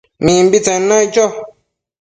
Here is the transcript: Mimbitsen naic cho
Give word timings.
Mimbitsen 0.25 0.81
naic 0.89 1.07
cho 1.13 1.25